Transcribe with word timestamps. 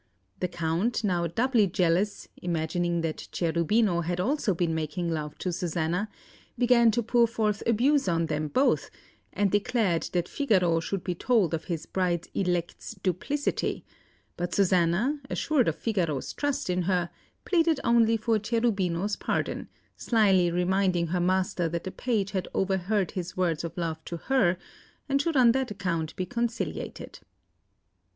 The 0.39 0.47
Count, 0.47 1.03
now 1.03 1.27
doubly 1.27 1.67
jealous, 1.67 2.27
imagining 2.41 3.01
that 3.01 3.27
Cherubino 3.31 4.01
had 4.03 4.19
also 4.19 4.55
been 4.55 4.73
making 4.73 5.11
love 5.11 5.37
to 5.37 5.53
Susanna, 5.53 6.09
began 6.57 6.89
to 6.89 7.03
pour 7.03 7.27
forth 7.27 7.61
abuse 7.67 8.07
on 8.07 8.25
them 8.25 8.47
both, 8.47 8.89
and 9.31 9.51
declared 9.51 10.09
that 10.13 10.27
Figaro 10.27 10.79
should 10.79 11.03
be 11.03 11.13
told 11.13 11.53
of 11.53 11.65
his 11.65 11.85
bride 11.85 12.27
elect's 12.33 12.95
duplicity; 12.95 13.85
but 14.37 14.55
Susanna, 14.55 15.19
assured 15.29 15.67
of 15.67 15.75
Figaro's 15.75 16.33
trust 16.33 16.67
in 16.67 16.81
her, 16.81 17.11
pleaded 17.45 17.79
only 17.83 18.17
for 18.17 18.39
Cherubino's 18.39 19.15
pardon, 19.15 19.69
slyly 19.95 20.49
reminding 20.49 21.05
her 21.05 21.19
master 21.21 21.69
that 21.69 21.83
the 21.83 21.91
page 21.91 22.31
had 22.31 22.47
overheard 22.55 23.11
his 23.11 23.37
words 23.37 23.63
of 23.63 23.77
love 23.77 24.03
to 24.05 24.17
her, 24.17 24.57
and 25.07 25.21
should 25.21 25.37
on 25.37 25.51
that 25.51 25.69
account 25.69 26.15
be 26.15 26.25
conciliated. 26.25 27.19